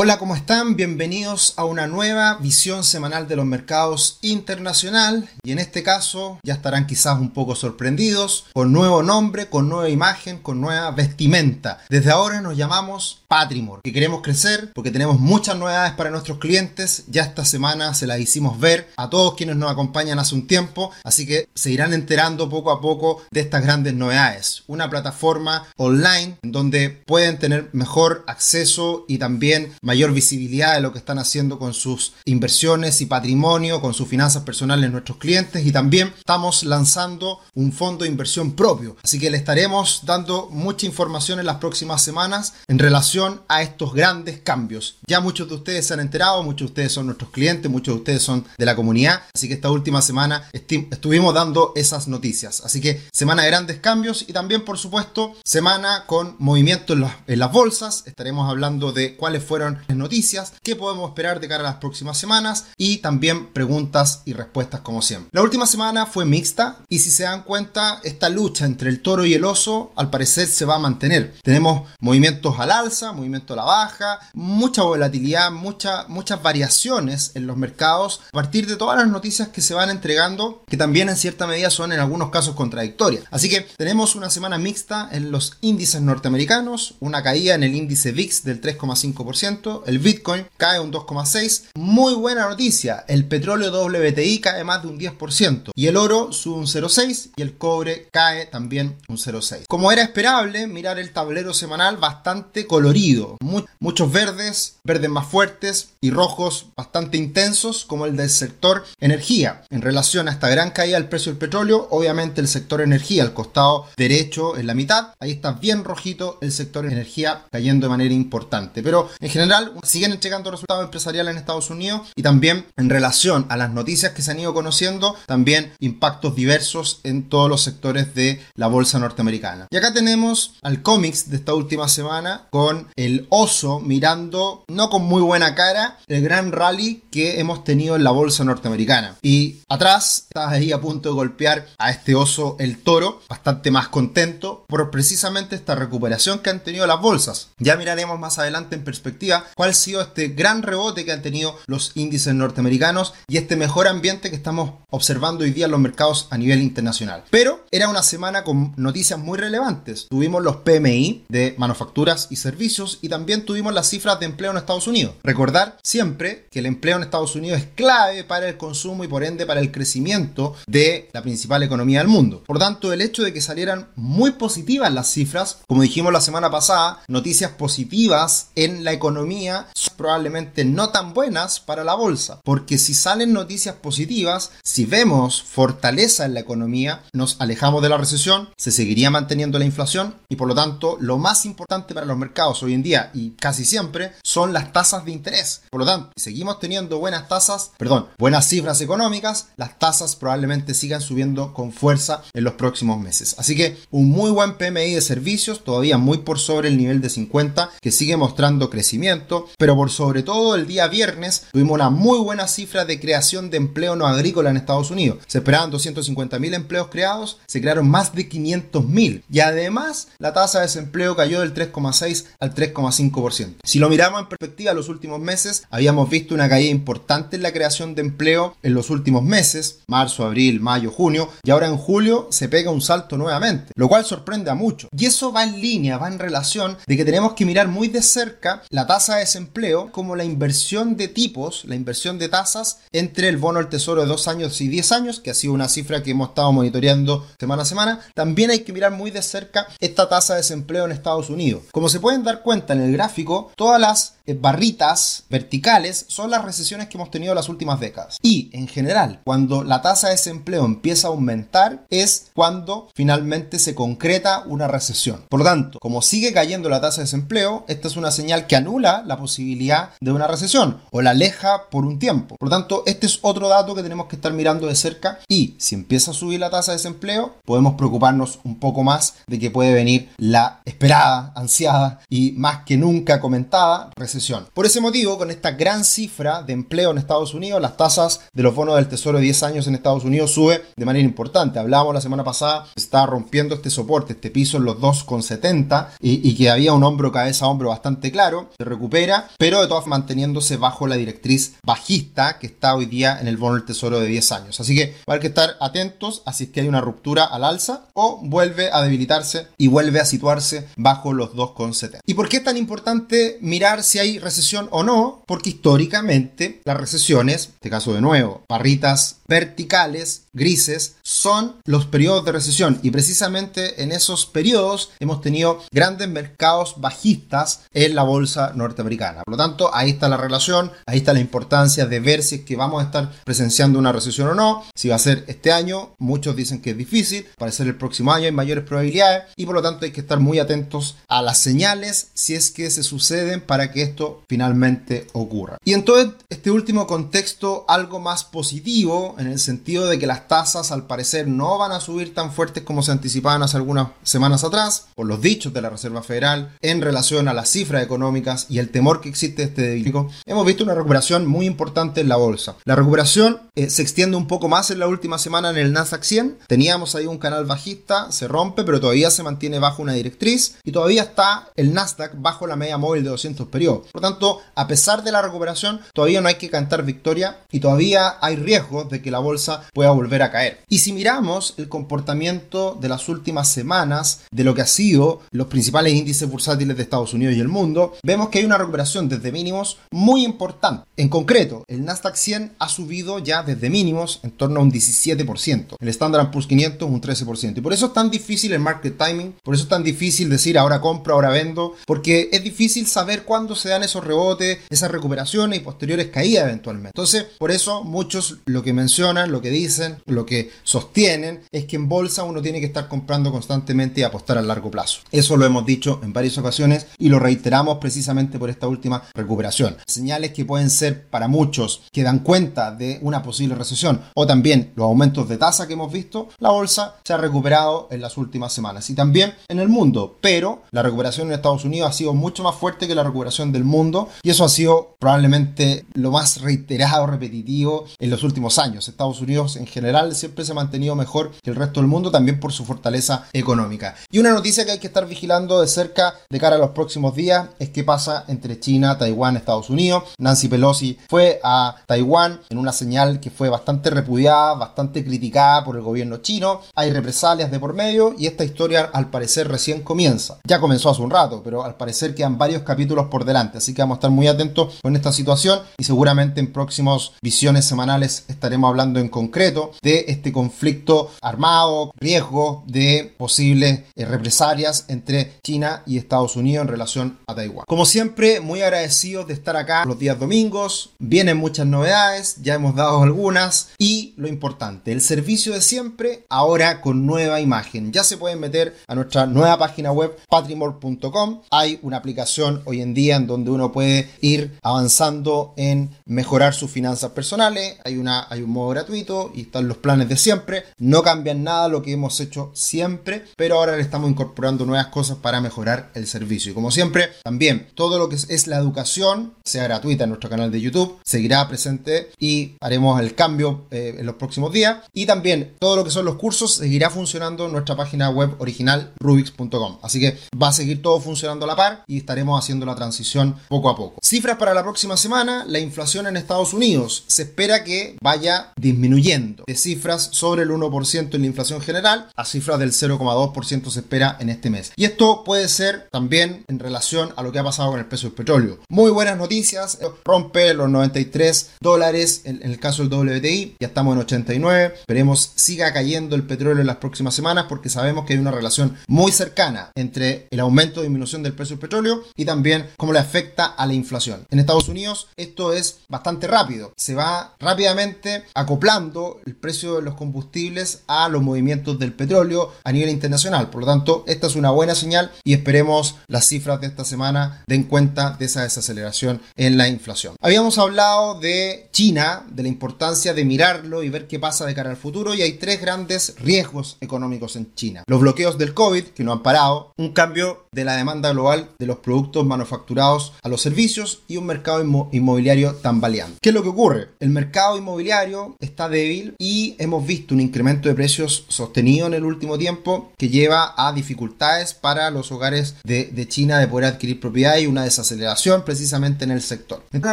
Hola, 0.00 0.20
¿cómo 0.20 0.36
están? 0.36 0.76
Bienvenidos 0.76 1.54
a 1.56 1.64
una 1.64 1.88
nueva 1.88 2.36
visión 2.36 2.84
semanal 2.84 3.26
de 3.26 3.34
los 3.34 3.44
mercados 3.44 4.18
internacional 4.22 5.28
y 5.42 5.50
en 5.50 5.58
este 5.58 5.82
caso 5.82 6.38
ya 6.44 6.54
estarán 6.54 6.86
quizás 6.86 7.18
un 7.18 7.30
poco 7.30 7.56
sorprendidos 7.56 8.46
con 8.52 8.72
nuevo 8.72 9.02
nombre, 9.02 9.48
con 9.48 9.68
nueva 9.68 9.88
imagen, 9.88 10.38
con 10.38 10.60
nueva 10.60 10.92
vestimenta. 10.92 11.80
Desde 11.88 12.12
ahora 12.12 12.40
nos 12.40 12.56
llamamos 12.56 13.22
Patrimor, 13.26 13.82
que 13.82 13.92
queremos 13.92 14.22
crecer 14.22 14.70
porque 14.72 14.92
tenemos 14.92 15.18
muchas 15.18 15.56
novedades 15.56 15.94
para 15.94 16.10
nuestros 16.10 16.38
clientes. 16.38 17.02
Ya 17.08 17.24
esta 17.24 17.44
semana 17.44 17.92
se 17.92 18.06
las 18.06 18.20
hicimos 18.20 18.60
ver 18.60 18.88
a 18.96 19.10
todos 19.10 19.34
quienes 19.34 19.56
nos 19.56 19.72
acompañan 19.72 20.20
hace 20.20 20.36
un 20.36 20.46
tiempo, 20.46 20.92
así 21.02 21.26
que 21.26 21.48
se 21.56 21.72
irán 21.72 21.92
enterando 21.92 22.48
poco 22.48 22.70
a 22.70 22.80
poco 22.80 23.22
de 23.32 23.40
estas 23.40 23.64
grandes 23.64 23.94
novedades. 23.94 24.62
Una 24.68 24.88
plataforma 24.88 25.66
online 25.76 26.38
en 26.40 26.52
donde 26.52 26.88
pueden 26.88 27.40
tener 27.40 27.70
mejor 27.72 28.22
acceso 28.28 29.04
y 29.08 29.18
también 29.18 29.72
mayor 29.88 30.12
visibilidad 30.12 30.74
de 30.74 30.82
lo 30.82 30.92
que 30.92 30.98
están 30.98 31.18
haciendo 31.18 31.58
con 31.58 31.72
sus 31.72 32.12
inversiones 32.26 33.00
y 33.00 33.06
patrimonio, 33.06 33.80
con 33.80 33.94
sus 33.94 34.06
finanzas 34.06 34.42
personales 34.42 34.90
nuestros 34.90 35.16
clientes 35.16 35.64
y 35.64 35.72
también 35.72 36.12
estamos 36.18 36.62
lanzando 36.62 37.40
un 37.54 37.72
fondo 37.72 38.04
de 38.04 38.10
inversión 38.10 38.52
propio. 38.52 38.96
Así 39.02 39.18
que 39.18 39.30
le 39.30 39.38
estaremos 39.38 40.02
dando 40.04 40.50
mucha 40.50 40.84
información 40.84 41.40
en 41.40 41.46
las 41.46 41.56
próximas 41.56 42.02
semanas 42.02 42.52
en 42.68 42.78
relación 42.78 43.40
a 43.48 43.62
estos 43.62 43.94
grandes 43.94 44.40
cambios. 44.40 44.98
Ya 45.06 45.20
muchos 45.20 45.48
de 45.48 45.54
ustedes 45.54 45.86
se 45.86 45.94
han 45.94 46.00
enterado, 46.00 46.42
muchos 46.42 46.66
de 46.68 46.72
ustedes 46.72 46.92
son 46.92 47.06
nuestros 47.06 47.30
clientes, 47.30 47.70
muchos 47.70 47.94
de 47.94 47.98
ustedes 48.00 48.22
son 48.22 48.44
de 48.58 48.66
la 48.66 48.76
comunidad, 48.76 49.22
así 49.34 49.48
que 49.48 49.54
esta 49.54 49.70
última 49.70 50.02
semana 50.02 50.50
estuvimos 50.52 51.32
dando 51.32 51.72
esas 51.76 52.08
noticias. 52.08 52.60
Así 52.60 52.82
que 52.82 53.00
semana 53.10 53.42
de 53.42 53.48
grandes 53.48 53.78
cambios 53.78 54.26
y 54.28 54.34
también 54.34 54.66
por 54.66 54.76
supuesto 54.76 55.34
semana 55.44 56.04
con 56.06 56.36
movimiento 56.38 56.92
en 56.92 57.00
las, 57.00 57.12
en 57.26 57.38
las 57.38 57.50
bolsas. 57.50 58.02
Estaremos 58.06 58.50
hablando 58.50 58.92
de 58.92 59.16
cuáles 59.16 59.42
fueron 59.42 59.77
noticias, 59.88 60.52
qué 60.62 60.76
podemos 60.76 61.08
esperar 61.08 61.40
de 61.40 61.48
cara 61.48 61.60
a 61.60 61.70
las 61.70 61.76
próximas 61.76 62.18
semanas 62.18 62.66
y 62.76 62.98
también 62.98 63.52
preguntas 63.52 64.22
y 64.24 64.32
respuestas 64.32 64.80
como 64.80 65.02
siempre. 65.02 65.30
La 65.32 65.42
última 65.42 65.66
semana 65.66 66.06
fue 66.06 66.24
mixta 66.24 66.78
y 66.88 66.98
si 67.00 67.10
se 67.10 67.24
dan 67.24 67.42
cuenta, 67.42 68.00
esta 68.04 68.28
lucha 68.28 68.64
entre 68.64 68.90
el 68.90 69.00
toro 69.00 69.24
y 69.24 69.34
el 69.34 69.44
oso 69.44 69.92
al 69.96 70.10
parecer 70.10 70.46
se 70.48 70.64
va 70.64 70.76
a 70.76 70.78
mantener. 70.80 71.34
Tenemos 71.42 71.88
movimientos 72.00 72.58
al 72.58 72.70
alza, 72.70 73.12
movimiento 73.12 73.54
a 73.54 73.56
la 73.56 73.64
baja, 73.64 74.18
mucha 74.34 74.82
volatilidad, 74.82 75.50
muchas 75.50 76.42
variaciones 76.42 77.32
en 77.34 77.46
los 77.46 77.56
mercados 77.56 78.20
a 78.28 78.32
partir 78.32 78.66
de 78.66 78.76
todas 78.76 78.98
las 78.98 79.08
noticias 79.08 79.48
que 79.48 79.60
se 79.60 79.74
van 79.74 79.90
entregando, 79.90 80.64
que 80.68 80.76
también 80.76 81.08
en 81.08 81.16
cierta 81.16 81.46
medida 81.46 81.70
son 81.70 81.92
en 81.92 82.00
algunos 82.00 82.30
casos 82.30 82.54
contradictorias. 82.54 83.24
Así 83.30 83.48
que 83.48 83.66
tenemos 83.76 84.14
una 84.14 84.30
semana 84.30 84.58
mixta 84.58 85.08
en 85.12 85.30
los 85.30 85.56
índices 85.60 86.00
norteamericanos, 86.00 86.94
una 87.00 87.22
caída 87.22 87.54
en 87.54 87.62
el 87.62 87.74
índice 87.74 88.12
VIX 88.12 88.44
del 88.44 88.60
3,5%, 88.60 89.57
el 89.86 89.98
Bitcoin 89.98 90.46
cae 90.56 90.80
un 90.80 90.92
2,6%. 90.92 91.70
Muy 91.74 92.14
buena 92.14 92.48
noticia, 92.48 93.04
el 93.08 93.26
petróleo 93.26 93.70
WTI 93.70 94.40
cae 94.40 94.64
más 94.64 94.82
de 94.82 94.88
un 94.88 94.98
10% 94.98 95.72
y 95.74 95.86
el 95.86 95.96
oro 95.96 96.32
sube 96.32 96.58
un 96.58 96.66
0,6% 96.66 97.32
y 97.36 97.42
el 97.42 97.56
cobre 97.56 98.08
cae 98.12 98.46
también 98.46 98.96
un 99.08 99.16
0,6%. 99.16 99.64
Como 99.68 99.90
era 99.92 100.02
esperable, 100.02 100.66
mirar 100.66 100.98
el 100.98 101.12
tablero 101.12 101.54
semanal 101.54 101.96
bastante 101.96 102.66
colorido, 102.66 103.36
muchos 103.80 104.12
verdes, 104.12 104.76
verdes 104.84 105.10
más 105.10 105.26
fuertes 105.26 105.90
y 106.00 106.10
rojos 106.10 106.66
bastante 106.76 107.16
intensos 107.16 107.84
como 107.84 108.06
el 108.06 108.16
del 108.16 108.30
sector 108.30 108.84
energía. 109.00 109.62
En 109.70 109.82
relación 109.82 110.28
a 110.28 110.32
esta 110.32 110.48
gran 110.48 110.70
caída 110.70 110.98
del 110.98 111.08
precio 111.08 111.32
del 111.32 111.38
petróleo, 111.38 111.88
obviamente 111.90 112.40
el 112.40 112.48
sector 112.48 112.80
energía, 112.80 113.22
al 113.22 113.34
costado 113.34 113.86
derecho 113.96 114.56
en 114.56 114.66
la 114.66 114.74
mitad, 114.74 115.08
ahí 115.20 115.32
está 115.32 115.52
bien 115.52 115.84
rojito 115.84 116.38
el 116.40 116.52
sector 116.52 116.86
energía 116.86 117.44
cayendo 117.50 117.86
de 117.86 117.90
manera 117.90 118.14
importante. 118.14 118.82
Pero 118.82 119.08
en 119.20 119.30
general 119.30 119.47
siguen 119.82 120.12
entregando 120.12 120.50
resultados 120.50 120.84
empresariales 120.84 121.32
en 121.32 121.38
Estados 121.38 121.70
Unidos 121.70 122.08
y 122.14 122.22
también 122.22 122.66
en 122.76 122.90
relación 122.90 123.46
a 123.48 123.56
las 123.56 123.70
noticias 123.70 124.12
que 124.12 124.22
se 124.22 124.30
han 124.30 124.40
ido 124.40 124.54
conociendo, 124.54 125.16
también 125.26 125.72
impactos 125.80 126.34
diversos 126.34 127.00
en 127.04 127.28
todos 127.28 127.48
los 127.48 127.62
sectores 127.62 128.14
de 128.14 128.44
la 128.54 128.66
bolsa 128.66 128.98
norteamericana. 128.98 129.66
Y 129.70 129.76
acá 129.76 129.92
tenemos 129.92 130.54
al 130.62 130.82
cómics 130.82 131.30
de 131.30 131.36
esta 131.36 131.54
última 131.54 131.88
semana 131.88 132.46
con 132.50 132.88
el 132.96 133.26
oso 133.30 133.80
mirando, 133.80 134.64
no 134.68 134.90
con 134.90 135.02
muy 135.02 135.22
buena 135.22 135.54
cara, 135.54 135.98
el 136.06 136.22
gran 136.22 136.52
rally 136.52 137.02
que 137.10 137.40
hemos 137.40 137.64
tenido 137.64 137.96
en 137.96 138.04
la 138.04 138.10
bolsa 138.10 138.44
norteamericana. 138.44 139.16
Y 139.22 139.60
atrás 139.68 140.26
está 140.28 140.50
ahí 140.50 140.72
a 140.72 140.80
punto 140.80 141.10
de 141.10 141.14
golpear 141.14 141.66
a 141.78 141.90
este 141.90 142.14
oso 142.14 142.56
el 142.58 142.78
toro, 142.82 143.22
bastante 143.28 143.70
más 143.70 143.88
contento 143.88 144.64
por 144.68 144.90
precisamente 144.90 145.56
esta 145.56 145.74
recuperación 145.74 146.40
que 146.40 146.50
han 146.50 146.60
tenido 146.60 146.86
las 146.86 147.00
bolsas. 147.00 147.48
Ya 147.58 147.76
miraremos 147.76 148.18
más 148.18 148.38
adelante 148.38 148.76
en 148.76 148.84
perspectiva 148.84 149.37
cuál 149.54 149.70
ha 149.70 149.74
sido 149.74 150.00
este 150.00 150.28
gran 150.28 150.62
rebote 150.62 151.04
que 151.04 151.12
han 151.12 151.22
tenido 151.22 151.56
los 151.66 151.92
índices 151.94 152.34
norteamericanos 152.34 153.14
y 153.28 153.36
este 153.36 153.56
mejor 153.56 153.88
ambiente 153.88 154.30
que 154.30 154.36
estamos 154.36 154.72
observando 154.90 155.44
hoy 155.44 155.50
día 155.50 155.66
en 155.66 155.70
los 155.70 155.80
mercados 155.80 156.28
a 156.30 156.38
nivel 156.38 156.62
internacional. 156.62 157.24
Pero 157.30 157.64
era 157.70 157.88
una 157.88 158.02
semana 158.02 158.44
con 158.44 158.72
noticias 158.76 159.18
muy 159.18 159.38
relevantes. 159.38 160.06
Tuvimos 160.08 160.42
los 160.42 160.56
PMI 160.56 161.24
de 161.28 161.54
manufacturas 161.58 162.28
y 162.30 162.36
servicios 162.36 162.98
y 163.02 163.08
también 163.08 163.44
tuvimos 163.44 163.74
las 163.74 163.88
cifras 163.88 164.20
de 164.20 164.26
empleo 164.26 164.50
en 164.50 164.56
Estados 164.56 164.86
Unidos. 164.86 165.14
Recordar 165.22 165.78
siempre 165.82 166.46
que 166.50 166.60
el 166.60 166.66
empleo 166.66 166.96
en 166.96 167.02
Estados 167.02 167.34
Unidos 167.36 167.58
es 167.58 167.66
clave 167.74 168.24
para 168.24 168.48
el 168.48 168.56
consumo 168.56 169.04
y 169.04 169.08
por 169.08 169.24
ende 169.24 169.46
para 169.46 169.60
el 169.60 169.72
crecimiento 169.72 170.54
de 170.66 171.08
la 171.12 171.22
principal 171.22 171.62
economía 171.62 172.00
del 172.00 172.08
mundo. 172.08 172.42
Por 172.46 172.58
tanto, 172.58 172.92
el 172.92 173.00
hecho 173.00 173.22
de 173.22 173.32
que 173.32 173.40
salieran 173.40 173.88
muy 173.96 174.32
positivas 174.32 174.92
las 174.92 175.10
cifras, 175.10 175.58
como 175.66 175.82
dijimos 175.82 176.12
la 176.12 176.20
semana 176.20 176.50
pasada, 176.50 177.02
noticias 177.08 177.52
positivas 177.52 178.48
en 178.54 178.84
la 178.84 178.92
economía 178.92 179.27
son 179.74 179.96
probablemente 179.96 180.64
no 180.64 180.90
tan 180.90 181.12
buenas 181.12 181.60
para 181.60 181.84
la 181.84 181.94
bolsa, 181.94 182.40
porque 182.44 182.78
si 182.78 182.94
salen 182.94 183.32
noticias 183.32 183.74
positivas, 183.74 184.52
si 184.62 184.84
vemos 184.84 185.42
fortaleza 185.42 186.24
en 186.24 186.34
la 186.34 186.40
economía, 186.40 187.02
nos 187.12 187.40
alejamos 187.40 187.82
de 187.82 187.88
la 187.88 187.96
recesión, 187.96 188.48
se 188.56 188.70
seguiría 188.70 189.10
manteniendo 189.10 189.58
la 189.58 189.64
inflación 189.64 190.14
y 190.28 190.36
por 190.36 190.46
lo 190.46 190.54
tanto 190.54 190.96
lo 191.00 191.18
más 191.18 191.44
importante 191.46 191.94
para 191.94 192.06
los 192.06 192.16
mercados 192.16 192.62
hoy 192.62 192.74
en 192.74 192.82
día 192.82 193.10
y 193.12 193.30
casi 193.30 193.64
siempre 193.64 194.12
son 194.22 194.52
las 194.52 194.72
tasas 194.72 195.04
de 195.04 195.12
interés. 195.12 195.62
Por 195.70 195.80
lo 195.80 195.86
tanto, 195.86 196.10
si 196.16 196.24
seguimos 196.24 196.60
teniendo 196.60 196.98
buenas 196.98 197.28
tasas, 197.28 197.72
perdón, 197.76 198.06
buenas 198.18 198.48
cifras 198.48 198.80
económicas, 198.80 199.48
las 199.56 199.78
tasas 199.78 200.14
probablemente 200.14 200.74
sigan 200.74 201.00
subiendo 201.00 201.52
con 201.52 201.72
fuerza 201.72 202.22
en 202.32 202.44
los 202.44 202.54
próximos 202.54 203.00
meses. 203.00 203.34
Así 203.38 203.56
que 203.56 203.76
un 203.90 204.08
muy 204.10 204.30
buen 204.30 204.56
PMI 204.56 204.94
de 204.94 205.00
servicios, 205.00 205.64
todavía 205.64 205.98
muy 205.98 206.18
por 206.18 206.38
sobre 206.38 206.68
el 206.68 206.78
nivel 206.78 207.00
de 207.00 207.10
50, 207.10 207.70
que 207.80 207.90
sigue 207.90 208.16
mostrando 208.16 208.70
crecimiento 208.70 209.17
pero 209.56 209.76
por 209.76 209.90
sobre 209.90 210.22
todo 210.22 210.54
el 210.54 210.66
día 210.66 210.88
viernes 210.88 211.46
tuvimos 211.52 211.74
una 211.74 211.90
muy 211.90 212.18
buena 212.18 212.48
cifra 212.48 212.84
de 212.84 213.00
creación 213.00 213.50
de 213.50 213.56
empleo 213.56 213.96
no 213.96 214.06
agrícola 214.06 214.50
en 214.50 214.56
Estados 214.56 214.90
Unidos. 214.90 215.18
Se 215.26 215.38
esperaban 215.38 215.72
250.000 215.72 216.54
empleos 216.54 216.88
creados, 216.88 217.38
se 217.46 217.60
crearon 217.60 217.88
más 217.88 218.14
de 218.14 218.28
500.000 218.28 219.22
y 219.30 219.40
además 219.40 220.08
la 220.18 220.32
tasa 220.32 220.58
de 220.58 220.66
desempleo 220.66 221.16
cayó 221.16 221.40
del 221.40 221.54
3,6 221.54 222.26
al 222.40 222.54
3,5%. 222.54 223.54
Si 223.64 223.78
lo 223.78 223.88
miramos 223.88 224.20
en 224.20 224.28
perspectiva, 224.28 224.72
los 224.72 224.88
últimos 224.88 225.20
meses 225.20 225.64
habíamos 225.70 226.08
visto 226.10 226.34
una 226.34 226.48
caída 226.48 226.70
importante 226.70 227.36
en 227.36 227.42
la 227.42 227.52
creación 227.52 227.94
de 227.94 228.02
empleo 228.02 228.56
en 228.62 228.74
los 228.74 228.90
últimos 228.90 229.22
meses, 229.22 229.80
marzo, 229.88 230.24
abril, 230.24 230.60
mayo, 230.60 230.90
junio, 230.90 231.28
y 231.42 231.50
ahora 231.50 231.66
en 231.66 231.76
julio 231.76 232.28
se 232.30 232.48
pega 232.48 232.70
un 232.70 232.80
salto 232.80 233.16
nuevamente, 233.16 233.72
lo 233.74 233.88
cual 233.88 234.04
sorprende 234.04 234.50
a 234.50 234.54
muchos. 234.54 234.90
Y 234.96 235.06
eso 235.06 235.32
va 235.32 235.44
en 235.44 235.60
línea, 235.60 235.98
va 235.98 236.08
en 236.08 236.18
relación 236.18 236.76
de 236.86 236.96
que 236.96 237.04
tenemos 237.04 237.34
que 237.34 237.46
mirar 237.46 237.68
muy 237.68 237.88
de 237.88 238.02
cerca 238.02 238.62
la 238.70 238.86
tasa 238.86 239.07
desempleo 239.16 239.90
como 239.92 240.16
la 240.16 240.24
inversión 240.24 240.96
de 240.96 241.08
tipos, 241.08 241.64
la 241.64 241.74
inversión 241.74 242.18
de 242.18 242.28
tasas 242.28 242.80
entre 242.92 243.28
el 243.28 243.36
bono 243.36 243.58
del 243.58 243.68
tesoro 243.68 244.02
de 244.02 244.08
2 244.08 244.28
años 244.28 244.60
y 244.60 244.68
10 244.68 244.92
años, 244.92 245.20
que 245.20 245.30
ha 245.30 245.34
sido 245.34 245.52
una 245.52 245.68
cifra 245.68 246.02
que 246.02 246.10
hemos 246.10 246.30
estado 246.30 246.52
monitoreando 246.52 247.26
semana 247.38 247.62
a 247.62 247.66
semana. 247.66 248.00
También 248.14 248.50
hay 248.50 248.60
que 248.60 248.72
mirar 248.72 248.92
muy 248.92 249.10
de 249.10 249.22
cerca 249.22 249.66
esta 249.80 250.08
tasa 250.08 250.34
de 250.34 250.40
desempleo 250.40 250.84
en 250.84 250.92
Estados 250.92 251.30
Unidos. 251.30 251.62
Como 251.72 251.88
se 251.88 252.00
pueden 252.00 252.24
dar 252.24 252.42
cuenta 252.42 252.74
en 252.74 252.82
el 252.82 252.92
gráfico, 252.92 253.52
todas 253.56 253.80
las 253.80 254.17
barritas 254.34 255.24
verticales 255.30 256.04
son 256.08 256.30
las 256.30 256.44
recesiones 256.44 256.88
que 256.88 256.96
hemos 256.96 257.10
tenido 257.10 257.34
las 257.34 257.48
últimas 257.48 257.80
décadas. 257.80 258.18
Y 258.22 258.50
en 258.52 258.68
general, 258.68 259.20
cuando 259.24 259.64
la 259.64 259.82
tasa 259.82 260.08
de 260.08 260.14
desempleo 260.14 260.64
empieza 260.64 261.08
a 261.08 261.10
aumentar, 261.10 261.86
es 261.90 262.30
cuando 262.34 262.90
finalmente 262.94 263.58
se 263.58 263.74
concreta 263.74 264.42
una 264.46 264.68
recesión. 264.68 265.24
Por 265.28 265.40
lo 265.40 265.44
tanto, 265.44 265.78
como 265.78 266.02
sigue 266.02 266.32
cayendo 266.32 266.68
la 266.68 266.80
tasa 266.80 266.98
de 266.98 267.04
desempleo, 267.04 267.64
esta 267.68 267.88
es 267.88 267.96
una 267.96 268.10
señal 268.10 268.46
que 268.46 268.56
anula 268.56 269.02
la 269.06 269.16
posibilidad 269.16 269.90
de 270.00 270.12
una 270.12 270.26
recesión 270.26 270.80
o 270.90 271.02
la 271.02 271.10
aleja 271.10 271.68
por 271.70 271.84
un 271.84 271.98
tiempo. 271.98 272.36
Por 272.36 272.48
lo 272.48 272.56
tanto, 272.56 272.82
este 272.86 273.06
es 273.06 273.18
otro 273.22 273.48
dato 273.48 273.74
que 273.74 273.82
tenemos 273.82 274.06
que 274.06 274.16
estar 274.16 274.32
mirando 274.32 274.66
de 274.66 274.74
cerca 274.74 275.20
y 275.28 275.54
si 275.58 275.74
empieza 275.74 276.10
a 276.10 276.14
subir 276.14 276.40
la 276.40 276.50
tasa 276.50 276.72
de 276.72 276.78
desempleo, 276.78 277.36
podemos 277.44 277.74
preocuparnos 277.74 278.40
un 278.44 278.58
poco 278.58 278.82
más 278.82 279.14
de 279.26 279.38
que 279.38 279.50
puede 279.50 279.72
venir 279.72 280.10
la 280.18 280.60
esperada, 280.64 281.32
ansiada 281.34 282.00
y 282.08 282.32
más 282.32 282.64
que 282.64 282.76
nunca 282.76 283.20
comentada 283.20 283.90
recesión 283.96 284.17
recesión. 284.18 284.48
Por 284.52 284.66
ese 284.66 284.80
motivo, 284.80 285.16
con 285.16 285.30
esta 285.30 285.52
gran 285.52 285.84
cifra 285.84 286.42
de 286.42 286.52
empleo 286.52 286.90
en 286.90 286.98
Estados 286.98 287.34
Unidos, 287.34 287.62
las 287.62 287.76
tasas 287.76 288.20
de 288.32 288.42
los 288.42 288.54
bonos 288.54 288.76
del 288.76 288.88
Tesoro 288.88 289.18
de 289.18 289.24
10 289.24 289.42
años 289.44 289.66
en 289.66 289.74
Estados 289.74 290.04
Unidos 290.04 290.32
sube 290.32 290.62
de 290.76 290.84
manera 290.84 291.04
importante. 291.04 291.58
Hablábamos 291.58 291.94
la 291.94 292.00
semana 292.00 292.24
pasada, 292.24 292.66
se 292.74 292.82
estaba 292.82 293.06
rompiendo 293.06 293.54
este 293.54 293.70
soporte, 293.70 294.14
este 294.14 294.30
piso 294.30 294.56
en 294.56 294.64
los 294.64 294.78
2,70 294.78 295.88
y, 296.00 296.28
y 296.28 296.34
que 296.36 296.50
había 296.50 296.72
un 296.72 296.82
hombro 296.82 297.12
cabeza 297.12 297.44
a 297.44 297.48
hombro 297.48 297.68
bastante 297.68 298.10
claro, 298.10 298.50
se 298.56 298.64
recupera, 298.64 299.28
pero 299.38 299.60
de 299.60 299.68
todas 299.68 299.86
manteniéndose 299.86 300.56
bajo 300.56 300.86
la 300.86 300.96
directriz 300.96 301.56
bajista 301.62 302.38
que 302.38 302.48
está 302.48 302.74
hoy 302.74 302.86
día 302.86 303.18
en 303.20 303.28
el 303.28 303.36
bono 303.36 303.54
del 303.54 303.64
Tesoro 303.64 304.00
de 304.00 304.08
10 304.08 304.32
años. 304.32 304.60
Así 304.60 304.74
que 304.74 304.86
va 304.86 304.94
a 305.08 305.12
haber 305.12 305.20
que 305.20 305.26
estar 305.28 305.56
atentos 305.60 306.22
a 306.26 306.32
si 306.32 306.44
es 306.44 306.50
que 306.50 306.60
hay 306.60 306.68
una 306.68 306.80
ruptura 306.80 307.24
al 307.24 307.44
alza 307.44 307.84
o 307.94 308.20
vuelve 308.22 308.70
a 308.72 308.82
debilitarse 308.82 309.46
y 309.56 309.68
vuelve 309.68 310.00
a 310.00 310.04
situarse 310.04 310.68
bajo 310.76 311.12
los 311.12 311.34
2,70. 311.34 312.00
¿Y 312.04 312.14
por 312.14 312.28
qué 312.28 312.38
es 312.38 312.44
tan 312.44 312.56
importante 312.56 313.38
mirar 313.40 313.82
si 313.82 313.98
hay 313.98 314.07
recesión 314.16 314.68
o 314.70 314.82
no? 314.82 315.22
Porque 315.26 315.50
históricamente 315.50 316.62
las 316.64 316.78
recesiones, 316.78 317.48
en 317.48 317.54
este 317.54 317.70
caso 317.70 317.92
de 317.92 318.00
nuevo, 318.00 318.44
barritas 318.48 319.16
verticales, 319.28 320.22
grises, 320.32 320.96
son 321.02 321.56
los 321.66 321.84
periodos 321.84 322.24
de 322.24 322.32
recesión 322.32 322.80
y 322.82 322.90
precisamente 322.90 323.82
en 323.82 323.92
esos 323.92 324.24
periodos 324.24 324.90
hemos 325.00 325.20
tenido 325.20 325.62
grandes 325.70 326.08
mercados 326.08 326.76
bajistas 326.78 327.60
en 327.74 327.94
la 327.94 328.04
bolsa 328.04 328.52
norteamericana. 328.54 329.22
Por 329.24 329.32
lo 329.32 329.36
tanto, 329.36 329.74
ahí 329.74 329.90
está 329.90 330.08
la 330.08 330.16
relación, 330.16 330.72
ahí 330.86 330.98
está 330.98 331.12
la 331.12 331.20
importancia 331.20 331.84
de 331.84 332.00
ver 332.00 332.22
si 332.22 332.36
es 332.36 332.40
que 332.42 332.56
vamos 332.56 332.80
a 332.80 332.86
estar 332.86 333.12
presenciando 333.24 333.78
una 333.78 333.92
recesión 333.92 334.28
o 334.28 334.34
no, 334.34 334.64
si 334.74 334.88
va 334.88 334.96
a 334.96 335.00
ser 335.00 335.24
este 335.26 335.52
año, 335.52 335.94
muchos 335.98 336.36
dicen 336.36 336.62
que 336.62 336.70
es 336.70 336.78
difícil, 336.78 337.26
para 337.36 337.52
ser 337.52 337.66
el 337.66 337.76
próximo 337.76 338.12
año 338.12 338.24
hay 338.26 338.32
mayores 338.32 338.64
probabilidades 338.64 339.24
y 339.36 339.44
por 339.44 339.54
lo 339.54 339.62
tanto 339.62 339.84
hay 339.84 339.90
que 339.90 340.00
estar 340.00 340.20
muy 340.20 340.38
atentos 340.38 340.96
a 341.08 341.20
las 341.20 341.38
señales 341.38 342.08
si 342.14 342.34
es 342.34 342.50
que 342.50 342.70
se 342.70 342.82
suceden 342.82 343.40
para 343.40 343.72
que 343.72 343.82
esto 343.88 344.22
finalmente 344.28 345.06
ocurra. 345.12 345.58
Y 345.64 345.72
en 345.72 345.84
todo 345.84 346.14
este 346.28 346.50
último 346.50 346.86
contexto 346.86 347.64
algo 347.68 347.98
más 347.98 348.24
positivo 348.24 349.16
en 349.18 349.26
el 349.26 349.38
sentido 349.38 349.86
de 349.86 349.98
que 349.98 350.06
las 350.06 350.28
tasas 350.28 350.70
al 350.70 350.86
parecer 350.86 351.26
no 351.26 351.58
van 351.58 351.72
a 351.72 351.80
subir 351.80 352.14
tan 352.14 352.32
fuertes 352.32 352.62
como 352.62 352.82
se 352.82 352.92
anticipaban 352.92 353.42
hace 353.42 353.56
algunas 353.56 353.88
semanas 354.02 354.44
atrás, 354.44 354.88
por 354.94 355.06
los 355.06 355.20
dichos 355.20 355.52
de 355.52 355.62
la 355.62 355.70
Reserva 355.70 356.02
Federal, 356.02 356.56
en 356.60 356.80
relación 356.80 357.28
a 357.28 357.34
las 357.34 357.50
cifras 357.50 357.82
económicas 357.82 358.46
y 358.48 358.58
el 358.58 358.70
temor 358.70 359.00
que 359.00 359.08
existe 359.08 359.42
de 359.42 359.48
este 359.48 359.62
debilitamiento, 359.62 359.88
hemos 360.26 360.46
visto 360.46 360.64
una 360.64 360.74
recuperación 360.74 361.26
muy 361.26 361.46
importante 361.46 362.00
en 362.00 362.08
la 362.08 362.16
bolsa. 362.16 362.56
La 362.64 362.74
recuperación 362.74 363.40
eh, 363.54 363.70
se 363.70 363.82
extiende 363.82 364.16
un 364.16 364.26
poco 364.26 364.48
más 364.48 364.70
en 364.70 364.78
la 364.78 364.88
última 364.88 365.18
semana 365.18 365.50
en 365.50 365.56
el 365.56 365.72
Nasdaq 365.72 366.02
100. 366.02 366.38
Teníamos 366.46 366.94
ahí 366.94 367.06
un 367.06 367.18
canal 367.18 367.46
bajista, 367.46 368.12
se 368.12 368.28
rompe, 368.28 368.64
pero 368.64 368.80
todavía 368.80 369.10
se 369.10 369.22
mantiene 369.22 369.58
bajo 369.58 369.82
una 369.82 369.92
directriz 369.94 370.56
y 370.64 370.72
todavía 370.72 371.02
está 371.02 371.50
el 371.56 371.72
Nasdaq 371.72 372.12
bajo 372.16 372.46
la 372.46 372.56
media 372.56 372.78
móvil 372.78 373.04
de 373.04 373.10
200 373.10 373.48
periodos. 373.48 373.77
Por 373.82 374.02
lo 374.02 374.08
tanto, 374.08 374.40
a 374.54 374.66
pesar 374.66 375.02
de 375.02 375.12
la 375.12 375.22
recuperación, 375.22 375.80
todavía 375.92 376.20
no 376.20 376.28
hay 376.28 376.36
que 376.36 376.50
cantar 376.50 376.84
victoria 376.84 377.38
y 377.50 377.60
todavía 377.60 378.16
hay 378.20 378.36
riesgo 378.36 378.84
de 378.84 379.02
que 379.02 379.10
la 379.10 379.18
bolsa 379.18 379.62
pueda 379.72 379.90
volver 379.90 380.22
a 380.22 380.30
caer. 380.30 380.60
Y 380.68 380.78
si 380.78 380.92
miramos 380.92 381.54
el 381.56 381.68
comportamiento 381.68 382.76
de 382.80 382.88
las 382.88 383.08
últimas 383.08 383.48
semanas 383.48 384.22
de 384.30 384.44
lo 384.44 384.54
que 384.54 384.62
ha 384.62 384.66
sido 384.66 385.22
los 385.30 385.46
principales 385.48 385.94
índices 385.94 386.28
bursátiles 386.28 386.76
de 386.76 386.82
Estados 386.82 387.14
Unidos 387.14 387.34
y 387.34 387.40
el 387.40 387.48
mundo, 387.48 387.94
vemos 388.02 388.28
que 388.28 388.38
hay 388.38 388.44
una 388.44 388.58
recuperación 388.58 389.08
desde 389.08 389.32
mínimos 389.32 389.78
muy 389.90 390.24
importante. 390.24 390.84
En 390.96 391.08
concreto, 391.08 391.64
el 391.68 391.84
Nasdaq 391.84 392.16
100 392.16 392.52
ha 392.58 392.68
subido 392.68 393.18
ya 393.18 393.42
desde 393.42 393.70
mínimos 393.70 394.20
en 394.22 394.30
torno 394.32 394.60
a 394.60 394.62
un 394.62 394.72
17%, 394.72 395.76
el 395.78 395.88
Standard 395.88 396.30
Poor's 396.30 396.46
500 396.46 396.88
un 396.88 397.00
13%. 397.00 397.58
Y 397.58 397.60
por 397.60 397.72
eso 397.72 397.86
es 397.86 397.92
tan 397.92 398.10
difícil 398.10 398.52
el 398.52 398.60
market 398.60 398.96
timing, 398.98 399.34
por 399.42 399.54
eso 399.54 399.64
es 399.64 399.68
tan 399.68 399.82
difícil 399.82 400.28
decir 400.28 400.58
ahora 400.58 400.80
compro, 400.80 401.14
ahora 401.14 401.30
vendo, 401.30 401.74
porque 401.86 402.28
es 402.32 402.42
difícil 402.42 402.86
saber 402.86 403.24
cuándo 403.24 403.54
se 403.54 403.67
dan 403.68 403.82
esos 403.82 404.04
rebotes, 404.04 404.58
esas 404.70 404.90
recuperaciones 404.90 405.58
y 405.58 405.62
posteriores 405.62 406.08
caídas 406.08 406.44
eventualmente. 406.44 406.90
Entonces, 406.90 407.26
por 407.38 407.50
eso 407.50 407.84
muchos 407.84 408.38
lo 408.46 408.62
que 408.62 408.72
mencionan 408.72 409.30
lo 409.30 409.42
que 409.42 409.50
dicen, 409.50 410.02
lo 410.06 410.26
que 410.26 410.50
sostienen, 410.62 411.42
es 411.52 411.64
que 411.64 411.76
en 411.76 411.88
bolsa 411.88 412.24
uno 412.24 412.42
tiene 412.42 412.60
que 412.60 412.66
estar 412.66 412.88
comprando 412.88 413.30
constantemente 413.30 414.00
y 414.00 414.04
apostar 414.04 414.38
a 414.38 414.42
largo 414.42 414.70
plazo. 414.70 415.00
Eso 415.10 415.36
lo 415.36 415.46
hemos 415.46 415.66
dicho 415.66 416.00
en 416.02 416.12
varias 416.12 416.38
ocasiones 416.38 416.86
y 416.98 417.08
lo 417.08 417.18
reiteramos 417.18 417.78
precisamente 417.78 418.38
por 418.38 418.50
esta 418.50 418.68
última 418.68 419.02
recuperación. 419.14 419.76
Señales 419.86 420.32
que 420.32 420.44
pueden 420.44 420.70
ser 420.70 421.06
para 421.08 421.28
muchos 421.28 421.82
que 421.92 422.02
dan 422.02 422.20
cuenta 422.20 422.72
de 422.72 422.98
una 423.02 423.22
posible 423.22 423.54
recesión 423.54 424.02
o 424.14 424.26
también 424.26 424.72
los 424.76 424.84
aumentos 424.84 425.28
de 425.28 425.36
tasa 425.36 425.66
que 425.66 425.74
hemos 425.74 425.92
visto, 425.92 426.28
la 426.38 426.50
bolsa 426.50 426.96
se 427.04 427.12
ha 427.12 427.16
recuperado 427.16 427.88
en 427.90 428.00
las 428.00 428.16
últimas 428.16 428.52
semanas 428.52 428.88
y 428.90 428.94
también 428.94 429.34
en 429.48 429.58
el 429.60 429.68
mundo, 429.68 430.18
pero 430.20 430.62
la 430.70 430.82
recuperación 430.82 431.28
en 431.28 431.34
Estados 431.34 431.64
Unidos 431.64 431.90
ha 431.90 431.92
sido 431.92 432.14
mucho 432.14 432.42
más 432.42 432.56
fuerte 432.56 432.86
que 432.86 432.94
la 432.94 433.04
recuperación 433.04 433.52
mundo 433.64 434.08
y 434.22 434.30
eso 434.30 434.44
ha 434.44 434.48
sido 434.48 434.96
probablemente 434.98 435.86
lo 435.94 436.10
más 436.10 436.40
reiterado, 436.40 437.06
repetitivo 437.06 437.86
en 437.98 438.10
los 438.10 438.22
últimos 438.22 438.58
años. 438.58 438.88
Estados 438.88 439.20
Unidos 439.20 439.56
en 439.56 439.66
general 439.66 440.14
siempre 440.14 440.44
se 440.44 440.52
ha 440.52 440.54
mantenido 440.54 440.94
mejor 440.94 441.32
que 441.42 441.50
el 441.50 441.56
resto 441.56 441.80
del 441.80 441.88
mundo, 441.88 442.10
también 442.10 442.40
por 442.40 442.52
su 442.52 442.64
fortaleza 442.64 443.24
económica. 443.32 443.94
Y 444.10 444.18
una 444.18 444.32
noticia 444.32 444.64
que 444.64 444.72
hay 444.72 444.78
que 444.78 444.88
estar 444.88 445.06
vigilando 445.06 445.60
de 445.60 445.68
cerca 445.68 446.14
de 446.28 446.40
cara 446.40 446.56
a 446.56 446.58
los 446.58 446.70
próximos 446.70 447.14
días 447.14 447.48
es 447.58 447.70
qué 447.70 447.84
pasa 447.84 448.24
entre 448.28 448.58
China, 448.60 448.98
Taiwán, 448.98 449.36
Estados 449.36 449.70
Unidos. 449.70 450.04
Nancy 450.18 450.48
Pelosi 450.48 450.98
fue 451.08 451.40
a 451.42 451.76
Taiwán 451.86 452.40
en 452.48 452.58
una 452.58 452.72
señal 452.72 453.20
que 453.20 453.30
fue 453.30 453.48
bastante 453.48 453.90
repudiada, 453.90 454.54
bastante 454.54 455.04
criticada 455.04 455.64
por 455.64 455.76
el 455.76 455.82
gobierno 455.82 456.18
chino. 456.18 456.60
Hay 456.74 456.92
represalias 456.92 457.50
de 457.50 457.60
por 457.60 457.74
medio 457.74 458.14
y 458.18 458.26
esta 458.26 458.44
historia 458.44 458.90
al 458.92 459.10
parecer 459.10 459.48
recién 459.48 459.82
comienza. 459.82 460.38
Ya 460.44 460.60
comenzó 460.60 460.90
hace 460.90 461.02
un 461.02 461.10
rato, 461.10 461.42
pero 461.42 461.64
al 461.64 461.76
parecer 461.76 462.14
quedan 462.14 462.38
varios 462.38 462.62
capítulos 462.62 463.06
por 463.06 463.24
delante, 463.24 463.47
así 463.56 463.74
que 463.74 463.82
vamos 463.82 463.96
a 463.96 463.98
estar 463.98 464.10
muy 464.10 464.28
atentos 464.28 464.78
con 464.82 464.96
esta 464.96 465.12
situación 465.12 465.60
y 465.78 465.84
seguramente 465.84 466.40
en 466.40 466.52
próximos 466.52 467.12
visiones 467.22 467.64
semanales 467.64 468.24
estaremos 468.28 468.68
hablando 468.68 468.78
hablando 468.78 469.00
en 469.00 469.08
concreto 469.08 469.72
de 469.82 470.04
este 470.06 470.30
conflicto 470.30 471.10
armado, 471.20 471.90
riesgo 471.98 472.62
de 472.68 473.12
posibles 473.18 473.80
eh, 473.96 474.04
represalias 474.04 474.84
entre 474.86 475.32
China 475.42 475.82
y 475.84 475.98
Estados 475.98 476.36
Unidos 476.36 476.62
en 476.62 476.68
relación 476.68 477.18
a 477.26 477.34
Taiwán. 477.34 477.64
Como 477.66 477.84
siempre, 477.84 478.38
muy 478.38 478.62
agradecidos 478.62 479.26
de 479.26 479.34
estar 479.34 479.56
acá 479.56 479.84
los 479.84 479.98
días 479.98 480.16
domingos. 480.16 480.90
Vienen 481.00 481.38
muchas 481.38 481.66
novedades, 481.66 482.36
ya 482.40 482.54
hemos 482.54 482.76
dado 482.76 483.02
algunas 483.02 483.70
y 483.78 484.14
lo 484.16 484.28
importante, 484.28 484.92
el 484.92 485.00
servicio 485.00 485.54
de 485.54 485.60
siempre 485.60 486.24
ahora 486.28 486.80
con 486.80 487.04
nueva 487.04 487.40
imagen. 487.40 487.92
Ya 487.92 488.04
se 488.04 488.16
pueden 488.16 488.38
meter 488.38 488.76
a 488.86 488.94
nuestra 488.94 489.26
nueva 489.26 489.58
página 489.58 489.90
web 489.90 490.16
patrimor.com. 490.28 491.40
Hay 491.50 491.80
una 491.82 491.96
aplicación 491.96 492.62
hoy 492.64 492.80
en 492.80 492.94
día 492.94 493.16
en 493.16 493.26
donde 493.26 493.37
uno 493.46 493.72
puede 493.72 494.10
ir 494.20 494.58
avanzando 494.62 495.54
en 495.56 495.90
mejorar 496.06 496.54
sus 496.54 496.70
finanzas 496.70 497.10
personales. 497.12 497.76
Hay, 497.84 497.96
una, 497.96 498.26
hay 498.30 498.42
un 498.42 498.50
modo 498.50 498.70
gratuito 498.70 499.32
y 499.34 499.42
están 499.42 499.68
los 499.68 499.78
planes 499.78 500.08
de 500.08 500.16
siempre. 500.16 500.64
No 500.78 501.02
cambian 501.02 501.44
nada 501.44 501.68
lo 501.68 501.82
que 501.82 501.92
hemos 501.92 502.18
hecho 502.20 502.50
siempre, 502.54 503.24
pero 503.36 503.56
ahora 503.56 503.76
le 503.76 503.82
estamos 503.82 504.10
incorporando 504.10 504.66
nuevas 504.66 504.88
cosas 504.88 505.18
para 505.18 505.40
mejorar 505.40 505.90
el 505.94 506.06
servicio. 506.06 506.52
Y 506.52 506.54
como 506.54 506.70
siempre, 506.70 507.08
también 507.22 507.68
todo 507.74 507.98
lo 507.98 508.08
que 508.08 508.16
es, 508.16 508.46
la 508.46 508.56
educación, 508.56 509.34
sea 509.44 509.64
gratuita 509.64 510.04
en 510.04 510.10
nuestro 510.10 510.30
canal 510.30 510.50
de 510.50 510.60
YouTube, 510.60 510.98
seguirá 511.04 511.46
presente 511.48 512.10
y 512.18 512.56
haremos 512.60 513.00
el 513.00 513.14
cambio 513.14 513.66
eh, 513.70 513.96
en 513.98 514.06
los 514.06 514.16
próximos 514.16 514.52
días. 514.52 514.78
Y 514.92 515.06
también 515.06 515.54
todo 515.58 515.76
lo 515.76 515.84
que 515.84 515.90
son 515.90 516.04
los 516.04 516.16
cursos 516.16 516.54
seguirá 516.54 516.90
funcionando 516.90 517.46
en 517.46 517.52
nuestra 517.52 517.76
página 517.76 518.10
web 518.10 518.34
original 518.38 518.92
rubix.com. 518.98 519.78
Así 519.82 520.00
que 520.00 520.16
va 520.40 520.48
a 520.48 520.52
seguir 520.52 520.82
todo 520.82 521.00
funcionando 521.00 521.44
a 521.44 521.48
la 521.48 521.56
par 521.56 521.84
y 521.86 521.98
estaremos 521.98 522.38
haciendo 522.38 522.66
la 522.66 522.74
transición 522.74 523.27
poco 523.48 523.70
a 523.70 523.76
poco. 523.76 524.00
Cifras 524.02 524.36
para 524.36 524.54
la 524.54 524.62
próxima 524.62 524.96
semana, 524.96 525.44
la 525.46 525.58
inflación 525.58 526.06
en 526.06 526.16
Estados 526.16 526.52
Unidos 526.52 527.04
se 527.06 527.22
espera 527.22 527.64
que 527.64 527.96
vaya 528.00 528.52
disminuyendo 528.56 529.44
de 529.46 529.54
cifras 529.54 530.08
sobre 530.12 530.42
el 530.42 530.50
1% 530.50 531.14
en 531.14 531.20
la 531.20 531.26
inflación 531.26 531.60
general 531.60 532.08
a 532.16 532.24
cifras 532.24 532.58
del 532.58 532.72
0,2% 532.72 533.70
se 533.70 533.80
espera 533.80 534.16
en 534.20 534.28
este 534.28 534.50
mes. 534.50 534.72
Y 534.76 534.84
esto 534.84 535.24
puede 535.24 535.48
ser 535.48 535.88
también 535.90 536.44
en 536.48 536.58
relación 536.58 537.12
a 537.16 537.22
lo 537.22 537.32
que 537.32 537.38
ha 537.38 537.44
pasado 537.44 537.70
con 537.70 537.80
el 537.80 537.86
precio 537.86 538.08
del 538.08 538.16
petróleo. 538.16 538.58
Muy 538.68 538.90
buenas 538.90 539.16
noticias, 539.16 539.78
rompe 540.04 540.54
los 540.54 540.68
93 540.70 541.50
dólares 541.60 542.22
en, 542.24 542.40
el 542.42 542.58
caso 542.58 542.84
del 542.86 542.92
WTI, 542.92 543.56
ya 543.60 543.68
estamos 543.68 543.94
en 543.94 544.02
89, 544.02 544.74
esperemos 544.80 545.32
siga 545.34 545.72
cayendo 545.72 546.16
el 546.16 546.24
petróleo 546.24 546.60
en 546.60 546.66
las 546.66 546.76
próximas 546.76 547.14
semanas 547.14 547.46
porque 547.48 547.68
sabemos 547.68 548.04
que 548.04 548.14
hay 548.14 548.18
una 548.18 548.30
relación 548.30 548.76
muy 548.86 549.12
cercana 549.12 549.70
entre 549.74 550.28
el 550.30 550.40
aumento 550.40 550.80
o 550.80 550.82
disminución 550.82 551.22
del 551.22 551.32
precio 551.32 551.56
del 551.56 551.60
petróleo 551.60 552.02
y 552.16 552.24
también 552.24 552.66
cómo 552.76 552.92
le 552.92 552.98
afecta 552.98 553.17
a 553.36 553.66
la 553.66 553.74
inflación. 553.74 554.26
En 554.30 554.38
Estados 554.38 554.68
Unidos 554.68 555.08
esto 555.16 555.52
es 555.52 555.80
bastante 555.88 556.26
rápido, 556.26 556.72
se 556.76 556.94
va 556.94 557.34
rápidamente 557.38 558.24
acoplando 558.34 559.20
el 559.26 559.34
precio 559.34 559.76
de 559.76 559.82
los 559.82 559.94
combustibles 559.94 560.82
a 560.86 561.08
los 561.08 561.22
movimientos 561.22 561.78
del 561.78 561.92
petróleo 561.92 562.52
a 562.64 562.72
nivel 562.72 562.90
internacional. 562.90 563.50
Por 563.50 563.62
lo 563.62 563.66
tanto, 563.66 564.04
esta 564.06 564.26
es 564.26 564.36
una 564.36 564.50
buena 564.50 564.74
señal 564.74 565.10
y 565.24 565.32
esperemos 565.32 565.96
las 566.06 566.26
cifras 566.26 566.60
de 566.60 566.68
esta 566.68 566.84
semana 566.84 567.42
den 567.46 567.64
cuenta 567.64 568.16
de 568.18 568.26
esa 568.26 568.42
desaceleración 568.42 569.20
en 569.36 569.56
la 569.56 569.68
inflación. 569.68 570.14
Habíamos 570.20 570.58
hablado 570.58 571.18
de 571.20 571.68
China, 571.72 572.24
de 572.30 572.42
la 572.42 572.48
importancia 572.48 573.14
de 573.14 573.24
mirarlo 573.24 573.82
y 573.82 573.88
ver 573.88 574.06
qué 574.06 574.18
pasa 574.18 574.46
de 574.46 574.54
cara 574.54 574.70
al 574.70 574.76
futuro 574.76 575.14
y 575.14 575.22
hay 575.22 575.34
tres 575.34 575.60
grandes 575.60 576.14
riesgos 576.18 576.76
económicos 576.80 577.36
en 577.36 577.54
China. 577.54 577.84
Los 577.86 578.00
bloqueos 578.00 578.38
del 578.38 578.54
COVID, 578.54 578.84
que 578.84 579.04
no 579.04 579.12
han 579.12 579.22
parado, 579.22 579.72
un 579.76 579.92
cambio 579.92 580.46
de 580.52 580.64
la 580.64 580.76
demanda 580.76 581.10
global 581.10 581.48
de 581.58 581.66
los 581.66 581.78
productos 581.78 582.24
manufacturados 582.26 583.07
a 583.22 583.28
los 583.28 583.42
servicios 583.42 584.02
y 584.08 584.16
un 584.16 584.26
mercado 584.26 584.62
inmobiliario 584.92 585.54
tambaleante. 585.56 586.18
¿Qué 586.20 586.30
es 586.30 586.34
lo 586.34 586.42
que 586.42 586.48
ocurre? 586.48 586.88
El 587.00 587.10
mercado 587.10 587.56
inmobiliario 587.56 588.36
está 588.40 588.68
débil 588.68 589.14
y 589.18 589.56
hemos 589.58 589.86
visto 589.86 590.14
un 590.14 590.20
incremento 590.20 590.68
de 590.68 590.74
precios 590.74 591.24
sostenido 591.28 591.86
en 591.86 591.94
el 591.94 592.04
último 592.04 592.38
tiempo 592.38 592.92
que 592.96 593.08
lleva 593.08 593.54
a 593.56 593.72
dificultades 593.72 594.54
para 594.54 594.90
los 594.90 595.12
hogares 595.12 595.56
de, 595.64 596.08
China 596.08 596.38
de 596.38 596.48
poder 596.48 596.66
adquirir 596.66 597.00
propiedad 597.00 597.36
y 597.38 597.46
una 597.46 597.64
desaceleración 597.64 598.44
precisamente 598.44 599.04
en 599.04 599.10
el 599.10 599.20
sector. 599.20 599.64
Una 599.72 599.92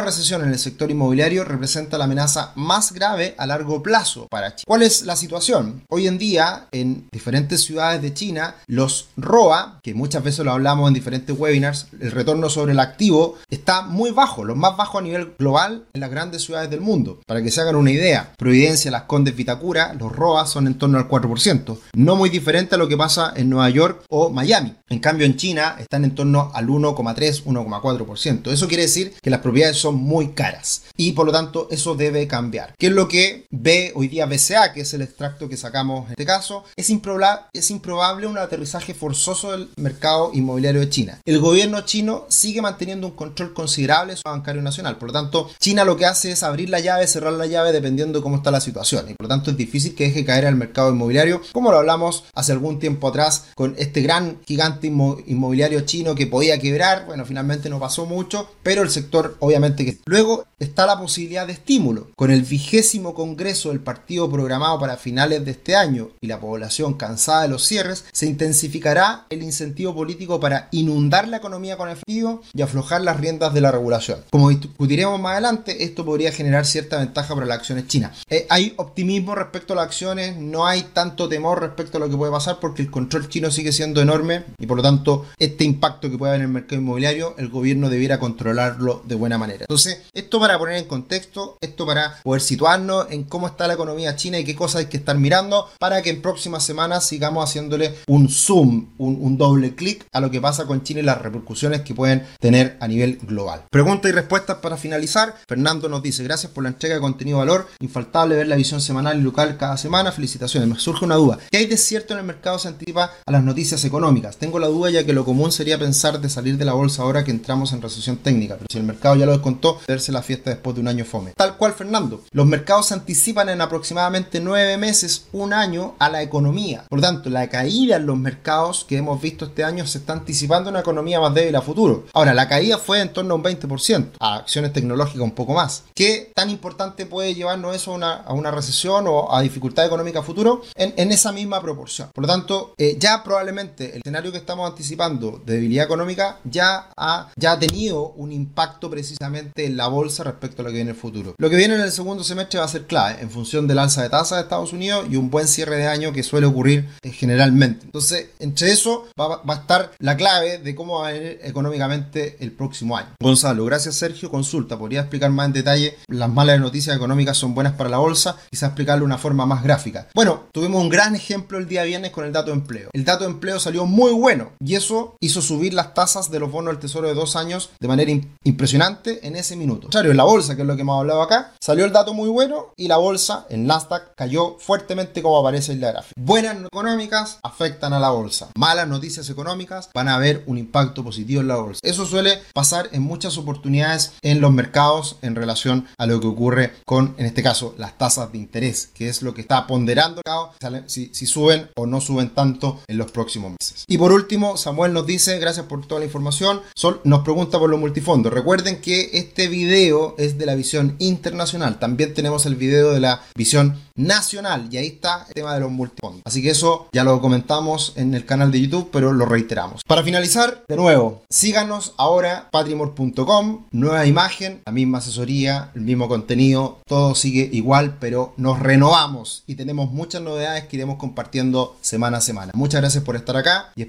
recesión 0.00 0.42
en 0.42 0.48
el 0.48 0.58
sector 0.58 0.90
inmobiliario 0.90 1.44
representa 1.44 1.98
la 1.98 2.04
amenaza 2.04 2.52
más 2.54 2.92
grave 2.92 3.34
a 3.38 3.46
largo 3.46 3.82
plazo 3.82 4.26
para 4.28 4.54
China. 4.54 4.64
¿Cuál 4.66 4.82
es 4.82 5.02
la 5.02 5.16
situación? 5.16 5.82
Hoy 5.88 6.06
en 6.06 6.18
día 6.18 6.68
en 6.72 7.08
diferentes 7.12 7.62
ciudades 7.62 8.02
de 8.02 8.14
China 8.14 8.56
los 8.66 9.08
ROA, 9.16 9.80
que 9.82 9.94
muchas 9.94 10.22
veces 10.22 10.44
lo 10.44 10.52
hablamos 10.52 10.88
en 10.88 10.94
diferentes 10.94 11.36
webinars, 11.36 11.86
el 12.00 12.12
retorno 12.12 12.48
sobre 12.48 12.72
el 12.72 12.80
activo 12.96 13.36
está 13.50 13.82
muy 13.82 14.10
bajo, 14.10 14.42
lo 14.42 14.56
más 14.56 14.74
bajo 14.76 14.98
a 14.98 15.02
nivel 15.02 15.34
global 15.38 15.84
en 15.92 16.00
las 16.00 16.10
grandes 16.10 16.42
ciudades 16.42 16.70
del 16.70 16.80
mundo. 16.80 17.20
Para 17.26 17.42
que 17.42 17.50
se 17.50 17.60
hagan 17.60 17.76
una 17.76 17.90
idea, 17.90 18.32
Providencia, 18.38 18.90
Las 18.90 19.02
Condes, 19.02 19.36
Vitacura, 19.36 19.92
los 19.92 20.10
ROA 20.10 20.46
son 20.46 20.66
en 20.66 20.78
torno 20.78 20.96
al 20.96 21.06
4%, 21.06 21.78
no 21.94 22.16
muy 22.16 22.30
diferente 22.30 22.74
a 22.74 22.78
lo 22.78 22.88
que 22.88 22.96
pasa 22.96 23.34
en 23.36 23.50
Nueva 23.50 23.68
York 23.68 24.02
o 24.08 24.30
Miami. 24.30 24.74
En 24.88 25.00
cambio 25.00 25.26
en 25.26 25.36
China 25.36 25.74
están 25.80 26.04
en 26.04 26.14
torno 26.14 26.52
al 26.54 26.68
1,3, 26.68 27.42
1,4%. 27.42 28.52
Eso 28.52 28.68
quiere 28.68 28.84
decir 28.84 29.14
que 29.20 29.30
las 29.30 29.40
propiedades 29.40 29.78
son 29.78 29.96
muy 29.96 30.28
caras 30.28 30.82
y 30.96 31.10
por 31.10 31.26
lo 31.26 31.32
tanto 31.32 31.66
eso 31.72 31.96
debe 31.96 32.28
cambiar. 32.28 32.72
¿Qué 32.78 32.86
es 32.86 32.92
lo 32.92 33.08
que 33.08 33.48
ve 33.50 33.90
hoy 33.96 34.06
día 34.06 34.26
BCA, 34.26 34.72
que 34.72 34.82
es 34.82 34.94
el 34.94 35.02
extracto 35.02 35.48
que 35.48 35.56
sacamos 35.56 36.06
en 36.06 36.12
este 36.12 36.24
caso? 36.24 36.62
Es 36.76 36.88
improbable, 36.90 38.28
un 38.28 38.38
aterrizaje 38.38 38.94
forzoso 38.94 39.50
del 39.50 39.70
mercado 39.76 40.30
inmobiliario 40.32 40.80
de 40.80 40.88
China. 40.88 41.20
El 41.24 41.40
gobierno 41.40 41.80
chino 41.80 42.24
sigue 42.28 42.62
manteniendo 42.62 43.08
un 43.08 43.16
control 43.16 43.54
considerable 43.54 44.14
sobre 44.14 44.34
el 44.34 44.38
bancario 44.38 44.62
nacional. 44.62 44.98
Por 44.98 45.08
lo 45.08 45.12
tanto, 45.14 45.50
China 45.58 45.84
lo 45.84 45.96
que 45.96 46.06
hace 46.06 46.30
es 46.30 46.44
abrir 46.44 46.70
la 46.70 46.78
llave, 46.78 47.08
cerrar 47.08 47.32
la 47.32 47.46
llave 47.46 47.72
dependiendo 47.72 48.20
de 48.20 48.22
cómo 48.22 48.36
está 48.36 48.52
la 48.52 48.60
situación. 48.60 49.10
Y 49.10 49.14
por 49.14 49.24
lo 49.24 49.30
tanto 49.30 49.50
es 49.50 49.56
difícil 49.56 49.96
que 49.96 50.04
deje 50.04 50.24
caer 50.24 50.46
al 50.46 50.54
mercado 50.54 50.92
inmobiliario, 50.92 51.42
como 51.52 51.72
lo 51.72 51.78
hablamos 51.78 52.22
hace 52.34 52.52
algún 52.52 52.78
tiempo 52.78 53.08
atrás 53.08 53.46
con 53.56 53.74
este 53.78 54.00
gran 54.00 54.38
gigante 54.46 54.75
inmobiliario 54.82 55.80
chino 55.82 56.14
que 56.14 56.26
podía 56.26 56.58
quebrar. 56.58 57.06
Bueno, 57.06 57.24
finalmente 57.24 57.70
no 57.70 57.78
pasó 57.78 58.06
mucho, 58.06 58.48
pero 58.62 58.82
el 58.82 58.90
sector 58.90 59.36
obviamente 59.40 59.84
que... 59.84 59.98
Luego 60.06 60.44
está 60.58 60.86
la 60.86 60.98
posibilidad 60.98 61.46
de 61.46 61.52
estímulo. 61.52 62.08
Con 62.16 62.30
el 62.30 62.42
vigésimo 62.42 63.14
congreso 63.14 63.68
del 63.68 63.80
partido 63.80 64.30
programado 64.30 64.78
para 64.78 64.96
finales 64.96 65.44
de 65.44 65.50
este 65.50 65.76
año 65.76 66.10
y 66.20 66.26
la 66.26 66.40
población 66.40 66.94
cansada 66.94 67.42
de 67.42 67.48
los 67.48 67.64
cierres, 67.64 68.04
se 68.12 68.26
intensificará 68.26 69.26
el 69.30 69.42
incentivo 69.42 69.94
político 69.94 70.40
para 70.40 70.68
inundar 70.70 71.28
la 71.28 71.38
economía 71.38 71.76
con 71.76 71.88
efectivo 71.88 72.42
y 72.54 72.62
aflojar 72.62 73.02
las 73.02 73.20
riendas 73.20 73.52
de 73.54 73.60
la 73.60 73.72
regulación. 73.72 74.20
Como 74.30 74.50
discutiremos 74.50 75.20
más 75.20 75.32
adelante, 75.32 75.84
esto 75.84 76.04
podría 76.04 76.32
generar 76.32 76.66
cierta 76.66 76.98
ventaja 76.98 77.34
para 77.34 77.46
las 77.46 77.58
acciones 77.58 77.86
chinas. 77.86 78.18
Eh, 78.28 78.46
hay 78.48 78.74
optimismo 78.76 79.34
respecto 79.34 79.72
a 79.72 79.76
las 79.76 79.86
acciones, 79.86 80.36
no 80.36 80.66
hay 80.66 80.82
tanto 80.92 81.28
temor 81.28 81.60
respecto 81.60 81.98
a 81.98 82.00
lo 82.00 82.08
que 82.08 82.16
puede 82.16 82.32
pasar 82.32 82.58
porque 82.60 82.82
el 82.82 82.90
control 82.90 83.28
chino 83.28 83.50
sigue 83.50 83.72
siendo 83.72 84.00
enorme 84.00 84.44
y 84.58 84.65
por 84.66 84.76
lo 84.78 84.82
tanto 84.82 85.26
este 85.38 85.64
impacto 85.64 86.10
que 86.10 86.18
puede 86.18 86.32
haber 86.32 86.42
en 86.42 86.48
el 86.48 86.52
mercado 86.52 86.80
inmobiliario, 86.80 87.34
el 87.38 87.48
gobierno 87.48 87.88
debiera 87.88 88.18
controlarlo 88.18 89.02
de 89.06 89.14
buena 89.14 89.38
manera. 89.38 89.60
Entonces, 89.60 90.02
esto 90.12 90.40
para 90.40 90.58
poner 90.58 90.76
en 90.76 90.84
contexto, 90.84 91.58
esto 91.60 91.86
para 91.86 92.20
poder 92.22 92.42
situarnos 92.42 93.06
en 93.10 93.24
cómo 93.24 93.46
está 93.46 93.66
la 93.66 93.74
economía 93.74 94.16
china 94.16 94.38
y 94.38 94.44
qué 94.44 94.54
cosas 94.54 94.80
hay 94.80 94.86
que 94.86 94.96
estar 94.96 95.16
mirando 95.16 95.68
para 95.78 96.02
que 96.02 96.10
en 96.10 96.22
próximas 96.22 96.64
semanas 96.64 97.04
sigamos 97.04 97.48
haciéndole 97.48 97.94
un 98.06 98.28
zoom, 98.28 98.88
un, 98.98 99.18
un 99.20 99.38
doble 99.38 99.74
clic 99.74 100.06
a 100.12 100.20
lo 100.20 100.30
que 100.30 100.40
pasa 100.40 100.66
con 100.66 100.82
China 100.82 101.00
y 101.00 101.04
las 101.04 101.20
repercusiones 101.20 101.82
que 101.82 101.94
pueden 101.94 102.26
tener 102.40 102.76
a 102.80 102.88
nivel 102.88 103.18
global. 103.22 103.64
Preguntas 103.70 104.10
y 104.10 104.14
respuestas 104.14 104.58
para 104.58 104.76
finalizar. 104.76 105.34
Fernando 105.48 105.88
nos 105.88 106.02
dice, 106.02 106.24
gracias 106.24 106.52
por 106.52 106.64
la 106.64 106.70
entrega 106.70 106.94
de 106.94 107.00
contenido 107.00 107.38
valor. 107.38 107.68
Infaltable 107.80 108.36
ver 108.36 108.48
la 108.48 108.56
visión 108.56 108.80
semanal 108.80 109.18
y 109.18 109.22
local 109.22 109.56
cada 109.58 109.76
semana. 109.76 110.12
Felicitaciones. 110.12 110.68
Me 110.68 110.78
surge 110.78 111.04
una 111.04 111.16
duda. 111.16 111.38
¿Qué 111.50 111.58
hay 111.58 111.66
de 111.66 111.76
cierto 111.76 112.14
en 112.14 112.20
el 112.20 112.26
mercado 112.26 112.58
se 112.58 112.68
anticipa 112.68 113.12
a 113.24 113.32
las 113.32 113.42
noticias 113.42 113.84
económicas? 113.84 114.36
Tengo 114.36 114.55
la 114.58 114.68
duda 114.68 114.90
ya 114.90 115.04
que 115.04 115.12
lo 115.12 115.24
común 115.24 115.52
sería 115.52 115.78
pensar 115.78 116.20
de 116.20 116.28
salir 116.28 116.56
de 116.56 116.64
la 116.64 116.72
bolsa 116.72 117.02
ahora 117.02 117.24
que 117.24 117.30
entramos 117.30 117.72
en 117.72 117.82
recesión 117.82 118.16
técnica. 118.18 118.54
Pero 118.56 118.66
si 118.70 118.78
el 118.78 118.84
mercado 118.84 119.16
ya 119.16 119.26
lo 119.26 119.32
descontó, 119.32 119.80
verse 119.86 120.12
la 120.12 120.22
fiesta 120.22 120.50
después 120.50 120.74
de 120.74 120.82
un 120.82 120.88
año 120.88 121.04
fome. 121.04 121.32
Tal 121.36 121.56
cual, 121.56 121.74
Fernando. 121.74 122.22
Los 122.32 122.46
mercados 122.46 122.92
anticipan 122.92 123.48
en 123.48 123.60
aproximadamente 123.60 124.40
nueve 124.40 124.76
meses, 124.76 125.26
un 125.32 125.52
año 125.52 125.94
a 125.98 126.08
la 126.08 126.22
economía. 126.22 126.84
Por 126.88 127.00
lo 127.00 127.06
tanto, 127.06 127.30
la 127.30 127.48
caída 127.48 127.96
en 127.96 128.06
los 128.06 128.18
mercados 128.18 128.84
que 128.88 128.96
hemos 128.96 129.20
visto 129.20 129.46
este 129.46 129.64
año 129.64 129.86
se 129.86 129.98
está 129.98 130.12
anticipando 130.12 130.70
una 130.70 130.80
economía 130.80 131.20
más 131.20 131.34
débil 131.34 131.56
a 131.56 131.62
futuro. 131.62 132.06
Ahora, 132.12 132.34
la 132.34 132.48
caída 132.48 132.78
fue 132.78 133.00
en 133.00 133.12
torno 133.12 133.34
a 133.34 133.36
un 133.36 133.44
20%, 133.44 134.12
a 134.20 134.36
acciones 134.36 134.72
tecnológicas 134.72 135.22
un 135.22 135.32
poco 135.32 135.54
más. 135.54 135.84
¿Qué 135.94 136.32
tan 136.34 136.50
importante 136.50 137.06
puede 137.06 137.34
llevarnos 137.34 137.74
eso 137.74 137.94
a 137.94 138.32
una, 138.32 138.50
recesión 138.50 139.06
o 139.08 139.34
a 139.34 139.42
dificultad 139.42 139.86
económica 139.86 140.20
a 140.20 140.22
futuro? 140.22 140.62
En, 140.74 141.12
esa 141.12 141.32
misma 141.32 141.60
proporción. 141.62 142.10
Por 142.12 142.22
lo 142.22 142.28
tanto, 142.28 142.74
eh, 142.78 142.96
ya 142.98 143.22
probablemente 143.22 143.92
el 143.92 143.98
escenario 143.98 144.32
que 144.32 144.38
estamos 144.46 144.70
anticipando 144.70 145.42
de 145.44 145.54
debilidad 145.54 145.86
económica 145.86 146.38
ya 146.44 146.88
ha, 146.96 147.32
ya 147.36 147.58
tenido 147.58 148.10
un 148.10 148.30
impacto 148.30 148.88
precisamente 148.88 149.66
en 149.66 149.76
la 149.76 149.88
bolsa 149.88 150.22
respecto 150.22 150.62
a 150.62 150.64
lo 150.64 150.68
que 150.70 150.76
viene 150.76 150.90
en 150.90 150.96
el 150.96 151.00
futuro. 151.00 151.34
Lo 151.36 151.50
que 151.50 151.56
viene 151.56 151.74
en 151.74 151.80
el 151.80 151.90
segundo 151.90 152.22
semestre 152.22 152.60
va 152.60 152.64
a 152.64 152.68
ser 152.68 152.86
clave 152.86 153.20
en 153.20 153.28
función 153.28 153.66
del 153.66 153.80
alza 153.80 154.04
de 154.04 154.10
tasas 154.10 154.38
de 154.38 154.42
Estados 154.42 154.72
Unidos 154.72 155.06
y 155.10 155.16
un 155.16 155.30
buen 155.30 155.48
cierre 155.48 155.78
de 155.78 155.88
año 155.88 156.12
que 156.12 156.22
suele 156.22 156.46
ocurrir 156.46 156.88
eh, 157.02 157.10
generalmente. 157.10 157.86
Entonces, 157.86 158.28
entre 158.38 158.70
eso 158.70 159.08
va, 159.20 159.42
va 159.42 159.54
a 159.54 159.56
estar 159.56 159.90
la 159.98 160.16
clave 160.16 160.58
de 160.58 160.74
cómo 160.76 161.00
va 161.00 161.08
a 161.08 161.12
venir 161.12 161.40
económicamente 161.42 162.36
el 162.38 162.52
próximo 162.52 162.96
año. 162.96 163.08
Gonzalo, 163.20 163.64
gracias 163.64 163.96
Sergio. 163.96 164.30
Consulta, 164.30 164.78
¿podría 164.78 165.00
explicar 165.00 165.32
más 165.32 165.46
en 165.46 165.54
detalle 165.54 165.96
las 166.06 166.30
malas 166.30 166.60
noticias 166.60 166.94
económicas 166.94 167.36
son 167.36 167.52
buenas 167.52 167.72
para 167.72 167.90
la 167.90 167.98
bolsa? 167.98 168.36
Quizás 168.48 168.68
explicarlo 168.68 169.00
de 169.00 169.06
una 169.06 169.18
forma 169.18 169.44
más 169.44 169.64
gráfica. 169.64 170.06
Bueno, 170.14 170.44
tuvimos 170.52 170.80
un 170.80 170.88
gran 170.88 171.16
ejemplo 171.16 171.58
el 171.58 171.66
día 171.66 171.82
viernes 171.82 172.12
con 172.12 172.24
el 172.24 172.32
dato 172.32 172.52
de 172.52 172.58
empleo. 172.58 172.90
El 172.92 173.04
dato 173.04 173.24
de 173.24 173.30
empleo 173.30 173.58
salió 173.58 173.86
muy 173.86 174.12
bueno 174.12 174.35
y 174.60 174.74
eso 174.74 175.16
hizo 175.20 175.42
subir 175.42 175.74
las 175.74 175.94
tasas 175.94 176.30
de 176.30 176.40
los 176.40 176.50
bonos 176.50 176.72
del 176.72 176.80
tesoro 176.80 177.08
de 177.08 177.14
dos 177.14 177.36
años 177.36 177.70
de 177.80 177.88
manera 177.88 178.10
impresionante 178.44 179.26
en 179.26 179.36
ese 179.36 179.56
minuto. 179.56 179.88
En 179.92 180.16
la 180.16 180.24
bolsa, 180.24 180.56
que 180.56 180.62
es 180.62 180.68
lo 180.68 180.76
que 180.76 180.82
hemos 180.82 181.00
hablado 181.00 181.22
acá, 181.22 181.52
salió 181.60 181.84
el 181.84 181.92
dato 181.92 182.14
muy 182.14 182.28
bueno 182.28 182.72
y 182.76 182.88
la 182.88 182.96
bolsa, 182.96 183.46
en 183.50 183.66
Nasdaq, 183.66 184.14
cayó 184.14 184.56
fuertemente 184.58 185.22
como 185.22 185.38
aparece 185.38 185.72
en 185.72 185.80
la 185.80 185.92
gráfica. 185.92 186.14
Buenas 186.18 186.56
económicas 186.64 187.38
afectan 187.42 187.92
a 187.92 187.98
la 187.98 188.10
bolsa. 188.10 188.48
Malas 188.56 188.88
noticias 188.88 189.28
económicas 189.30 189.90
van 189.94 190.08
a 190.08 190.16
haber 190.16 190.42
un 190.46 190.58
impacto 190.58 191.02
positivo 191.02 191.40
en 191.40 191.48
la 191.48 191.56
bolsa. 191.56 191.80
Eso 191.82 192.06
suele 192.06 192.40
pasar 192.54 192.88
en 192.92 193.02
muchas 193.02 193.38
oportunidades 193.38 194.12
en 194.22 194.40
los 194.40 194.52
mercados 194.52 195.16
en 195.22 195.34
relación 195.34 195.86
a 195.98 196.06
lo 196.06 196.20
que 196.20 196.26
ocurre 196.26 196.72
con, 196.84 197.14
en 197.18 197.26
este 197.26 197.42
caso, 197.42 197.74
las 197.78 197.98
tasas 197.98 198.32
de 198.32 198.38
interés, 198.38 198.90
que 198.94 199.08
es 199.08 199.22
lo 199.22 199.34
que 199.34 199.40
está 199.40 199.66
ponderando 199.66 200.20
el 200.24 200.32
mercado, 200.32 200.84
si, 200.86 201.10
si 201.12 201.26
suben 201.26 201.70
o 201.76 201.86
no 201.86 202.00
suben 202.00 202.30
tanto 202.30 202.80
en 202.86 202.98
los 202.98 203.10
próximos 203.10 203.52
meses. 203.52 203.84
Y 203.88 203.98
por 203.98 204.12
último, 204.12 204.25
Samuel 204.56 204.92
nos 204.92 205.06
dice, 205.06 205.38
gracias 205.38 205.66
por 205.66 205.86
toda 205.86 206.00
la 206.00 206.06
información, 206.06 206.60
Sol 206.74 207.00
nos 207.04 207.22
pregunta 207.22 207.58
por 207.58 207.70
los 207.70 207.78
multifondos. 207.78 208.32
Recuerden 208.32 208.80
que 208.80 209.10
este 209.12 209.46
video 209.46 210.16
es 210.18 210.36
de 210.36 210.46
la 210.46 210.56
visión 210.56 210.96
internacional. 210.98 211.78
También 211.78 212.12
tenemos 212.12 212.44
el 212.44 212.56
video 212.56 212.92
de 212.92 213.00
la 213.00 213.22
visión 213.36 213.78
nacional 213.94 214.68
y 214.70 214.76
ahí 214.76 214.86
está 214.88 215.24
el 215.28 215.34
tema 215.34 215.54
de 215.54 215.60
los 215.60 215.70
multifondos. 215.70 216.22
Así 216.24 216.42
que 216.42 216.50
eso 216.50 216.88
ya 216.92 217.04
lo 217.04 217.20
comentamos 217.20 217.92
en 217.96 218.14
el 218.14 218.26
canal 218.26 218.50
de 218.50 218.60
YouTube, 218.60 218.90
pero 218.92 219.12
lo 219.12 219.26
reiteramos. 219.26 219.82
Para 219.86 220.02
finalizar, 220.02 220.64
de 220.68 220.76
nuevo, 220.76 221.22
síganos 221.30 221.94
ahora 221.96 222.48
patrimor.com, 222.50 223.66
nueva 223.70 224.06
imagen, 224.06 224.60
la 224.66 224.72
misma 224.72 224.98
asesoría, 224.98 225.70
el 225.74 225.82
mismo 225.82 226.08
contenido, 226.08 226.80
todo 226.86 227.14
sigue 227.14 227.48
igual, 227.52 227.96
pero 228.00 228.34
nos 228.36 228.58
renovamos 228.58 229.44
y 229.46 229.54
tenemos 229.54 229.92
muchas 229.92 230.20
novedades 230.20 230.66
que 230.66 230.76
iremos 230.76 230.96
compartiendo 230.96 231.76
semana 231.80 232.18
a 232.18 232.20
semana. 232.20 232.52
Muchas 232.54 232.80
gracias 232.80 233.04
por 233.04 233.16
estar 233.16 233.36
acá 233.36 233.70
y 233.76 233.82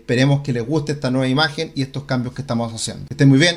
que 0.44 0.54
les 0.54 0.66
guste 0.66 0.92
esta 0.94 1.10
nueva 1.10 1.28
imagen 1.28 1.72
y 1.76 1.82
estos 1.82 2.04
cambios 2.04 2.34
que 2.34 2.42
estamos 2.42 2.74
haciendo. 2.74 3.06
Que 3.08 3.14
estén 3.14 3.30
muy 3.30 3.40
bien. 3.40 3.56